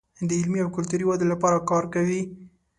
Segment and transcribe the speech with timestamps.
[0.27, 2.21] د علمي او کلتوري ودې لپاره کار کوي.